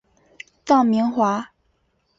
[0.65, 1.51] 臧明华。